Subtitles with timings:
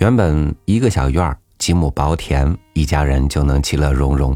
[0.00, 4.34] 原本一个小院，几亩薄田，一家人就能其乐融融。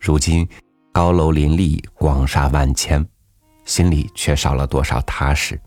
[0.00, 0.48] 如今
[0.92, 3.06] 高楼林立，广厦万千，
[3.64, 5.60] 心里却少了多少踏实。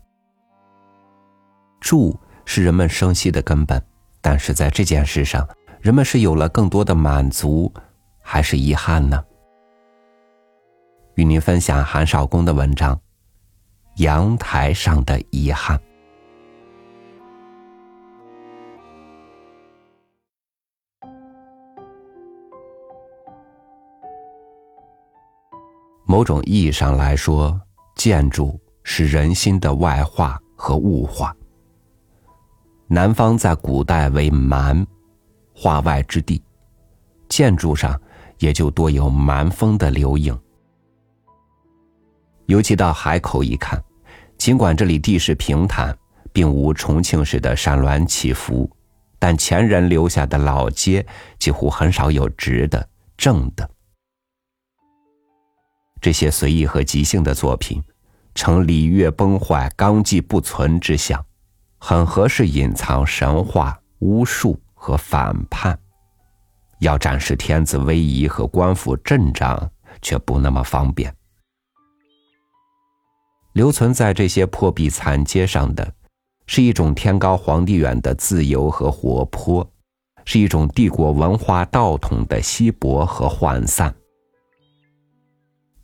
[1.80, 3.82] 住是人们生息的根本，
[4.20, 5.48] 但是在这件事上，
[5.80, 7.72] 人们是有了更多的满足，
[8.20, 9.24] 还是遗憾呢？
[11.14, 12.94] 与您分享韩少功的文章
[14.04, 15.78] 《阳台上的遗憾》。
[26.16, 27.60] 某种意义上来说，
[27.94, 31.36] 建筑是人心的外化和物化。
[32.88, 34.86] 南方在古代为蛮，
[35.54, 36.42] 化外之地，
[37.28, 38.00] 建筑上
[38.38, 40.34] 也就多有蛮风的留影。
[42.46, 43.78] 尤其到海口一看，
[44.38, 45.94] 尽管这里地势平坦，
[46.32, 48.70] 并无重庆市的山峦起伏，
[49.18, 51.06] 但前人留下的老街
[51.38, 53.68] 几乎很少有直的、正的。
[56.06, 57.82] 这些随意和即兴的作品，
[58.32, 61.26] 呈礼乐崩坏、纲纪不存之象，
[61.78, 65.76] 很合适隐藏神话、巫术和反叛。
[66.78, 69.68] 要展示天子威仪和官府阵仗，
[70.00, 71.12] 却不那么方便。
[73.54, 75.92] 留存在这些破壁残阶上的，
[76.46, 79.68] 是一种天高皇帝远的自由和活泼，
[80.24, 83.92] 是一种帝国文化道统的稀薄和涣散。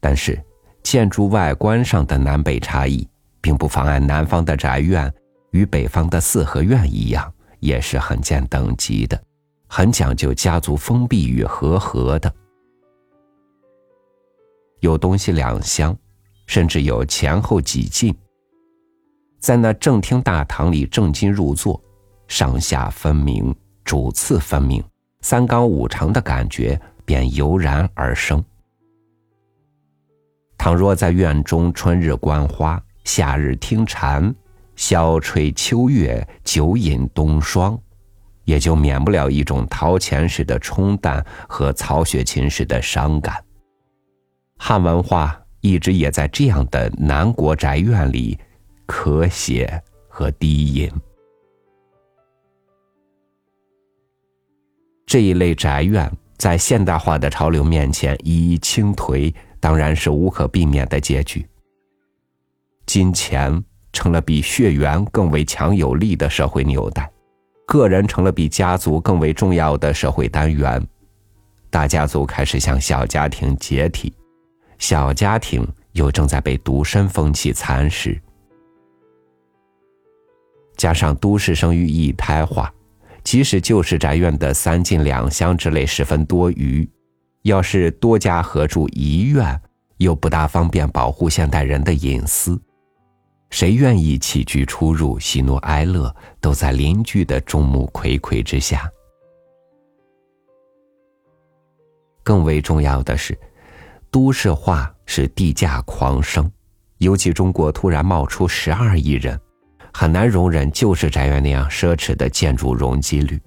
[0.03, 0.37] 但是，
[0.83, 3.09] 建筑外观上的南北差异，
[3.41, 5.13] 并不妨碍南方的宅院
[5.53, 9.23] 与北方的四合院一样，也是很见等级的，
[9.69, 12.35] 很讲究家族封闭与和合的。
[14.81, 15.97] 有东西两厢，
[16.47, 18.13] 甚至有前后几进。
[19.39, 21.81] 在那正厅大堂里正襟入座，
[22.27, 24.83] 上下分明、主次分明、
[25.21, 28.45] 三纲五常的感觉便油然而生。
[30.63, 34.33] 倘若在院中春日观花，夏日听蝉，
[34.77, 37.77] 晓吹秋月，酒饮冬霜，
[38.45, 43.43] 也就免不了一种陶钱式的冲淡和曹雪芹式的伤感。
[44.57, 48.39] 汉文化一直也在这样的南国宅院里
[48.87, 50.89] 咳血和低吟。
[55.07, 56.09] 这一类宅院
[56.39, 59.35] 在现代化的潮流面前一一倾颓。
[59.63, 61.47] 当然是无可避免的结局。
[62.85, 63.63] 金钱
[63.93, 67.09] 成了比血缘更为强有力的社会纽带，
[67.65, 70.85] 个人成了比家族更为重要的社会单元，
[71.71, 74.13] 大家族开始向小家庭解体，
[74.79, 78.21] 小家庭又正在被独身风气蚕食。
[80.77, 82.75] 加上都市生育一胎化，
[83.23, 86.89] 即使旧式宅院的三进两厢之类十分多余。
[87.43, 89.61] 要是多家合住一院，
[89.97, 92.61] 又不大方便保护现代人的隐私，
[93.51, 98.89] 谁愿意起居出入、喜怒哀乐都在邻居的众目睽睽之下？
[102.23, 103.37] 更为重要的是，
[104.09, 106.49] 都市化使地价狂升，
[106.99, 109.37] 尤其中国突然冒出十二亿人，
[109.93, 113.41] 很难容忍旧式宅院那样奢侈的建筑容积率。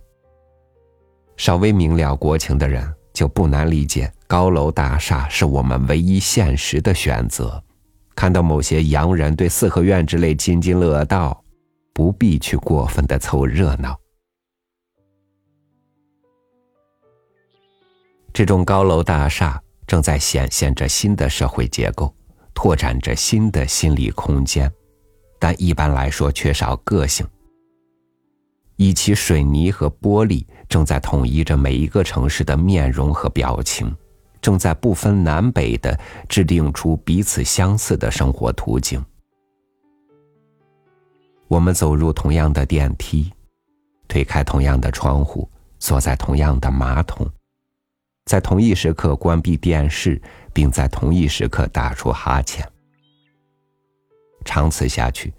[1.37, 2.93] 稍微明了国情的人。
[3.15, 7.63] 就不难理解，高楼大厦是我们唯一现实的选择。
[8.13, 11.41] 看到某些洋人对四合院之类津津乐道，
[11.93, 13.97] 不必去过分的凑热闹。
[18.33, 22.13] 这种高楼大厦正在显现着新的社会结构，
[22.53, 24.69] 拓展着新的心理空间，
[25.39, 27.25] 但一般来说缺少个性。
[28.77, 33.95] 以其水泥和玻璃正在统一着每一个城市的面容和表情，
[34.41, 35.97] 正在不分南北的
[36.27, 39.03] 制定出彼此相似的生活途径。
[41.47, 43.31] 我们走入同样的电梯，
[44.07, 45.49] 推开同样的窗户，
[45.79, 47.25] 坐在同样的马桶，
[48.25, 50.21] 在同一时刻关闭电视，
[50.53, 52.67] 并在同一时刻打出哈欠。
[54.43, 55.33] 长此下去，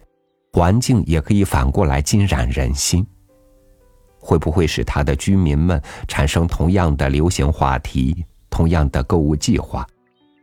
[0.52, 3.06] 环境也可以反过来浸染人心。
[4.26, 9.86] 会不会使他的居民们产生同样的流行话题、同样的购物计划、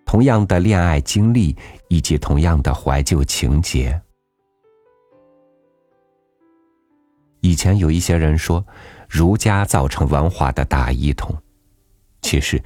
[0.06, 1.54] 同样的恋爱经历
[1.90, 4.02] 以及同样的怀旧情节？
[7.42, 8.66] 以前有一些人说，
[9.10, 11.36] 儒家造成文化的大一统，
[12.22, 12.64] 其实，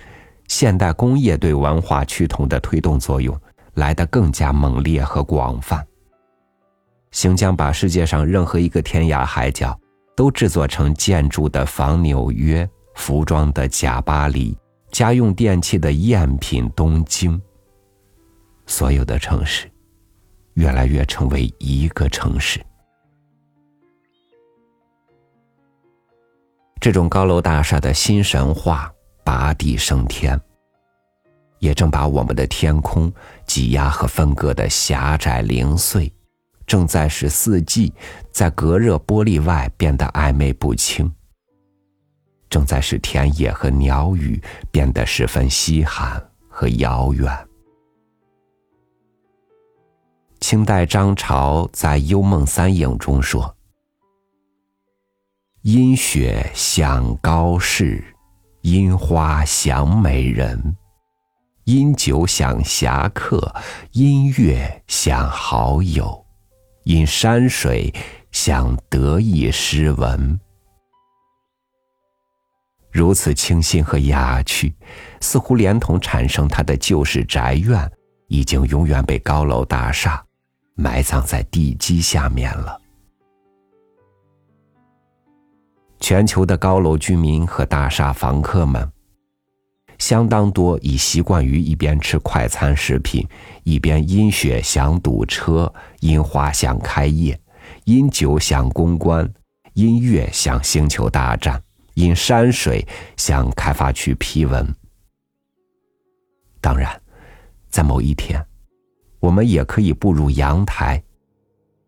[0.47, 3.35] 现代工业对文化趋同的推动作用
[3.73, 5.83] 来得更加猛烈和广泛，
[7.09, 9.75] 行将把世界上任何一个天涯海角。
[10.17, 14.57] 都制作成建筑的仿纽约、服装的假巴黎、
[14.91, 17.39] 家用电器的赝品东京。
[18.65, 19.69] 所有的城市，
[20.55, 22.59] 越来越成为一个城市。
[26.81, 28.91] 这种高楼大厦的新神话
[29.23, 30.39] 拔地升天，
[31.59, 33.13] 也正把我们的天空
[33.45, 36.11] 挤压和分割的狭窄零碎，
[36.67, 37.91] 正在使四季
[38.29, 41.11] 在隔热玻璃外变得暧昧不清，
[42.49, 47.47] 正在使田野和鸟语变得十分稀罕和遥远。
[50.41, 53.55] 清代张潮在《幽梦三影》中说。
[55.63, 58.03] 因雪想高士，
[58.61, 60.77] 因花想美人，
[61.65, 63.53] 因酒想侠客，
[63.91, 66.26] 因月想好友，
[66.87, 67.93] 因山水
[68.31, 70.39] 想得意诗文。
[72.89, 74.73] 如此清新和雅趣，
[75.19, 77.91] 似乎连同产生他的旧式宅院，
[78.29, 80.23] 已经永远被高楼大厦
[80.75, 82.79] 埋葬在地基下面了。
[85.99, 88.89] 全球的高楼居民和大厦房客们，
[89.97, 93.27] 相当多已习惯于一边吃快餐食品，
[93.63, 97.39] 一边因雪想堵车，因花想开业，
[97.85, 99.31] 因酒想公关，
[99.73, 101.61] 因月想星球大战，
[101.95, 104.75] 因山水想开发区批文。
[106.61, 107.01] 当然，
[107.69, 108.43] 在某一天，
[109.19, 111.01] 我们也可以步入阳台，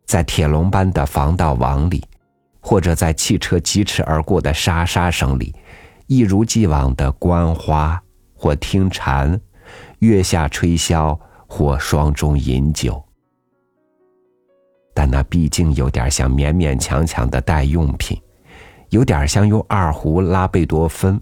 [0.06, 2.04] 在铁笼般的防盗网里。
[2.62, 5.56] 或者在汽车疾驰而过的沙沙声里，
[6.10, 8.02] 一如既往的观花
[8.34, 9.40] 或听蝉，
[10.00, 11.16] 月下吹箫
[11.48, 13.00] 或霜中饮酒。
[14.92, 18.20] 但那毕竟有点像勉勉强强的代用品，
[18.90, 21.22] 有点像用二胡拉贝多芬，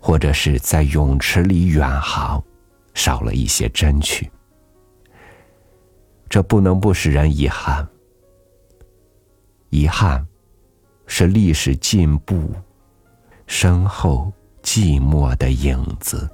[0.00, 2.42] 或者是在泳池里远航，
[2.94, 4.30] 少了一些真趣。
[6.30, 7.86] 这不能不使人遗憾。
[9.68, 10.26] 遗憾。
[11.06, 12.50] 是历史进步
[13.46, 14.32] 身后
[14.62, 16.28] 寂寞的影子，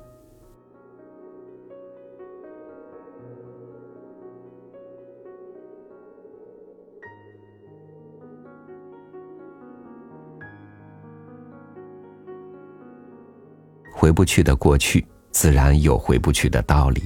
[13.93, 17.03] 回不去的过去，自然有回不去的道理；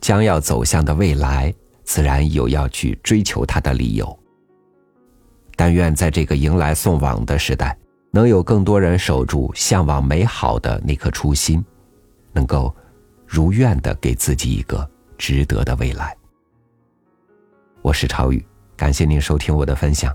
[0.00, 1.54] 将要走向的未来，
[1.84, 4.18] 自然有要去追求它的理由。
[5.56, 7.76] 但愿在这个迎来送往的时代，
[8.14, 11.64] 能有更多人守住向往美好的那颗初心，
[12.30, 12.74] 能够
[13.26, 16.14] 如愿的给自己一个值得的未来。
[17.80, 18.44] 我是超宇，
[18.76, 20.14] 感谢您收听我的分享，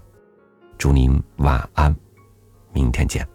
[0.78, 1.94] 祝您晚安，
[2.72, 3.28] 明天见。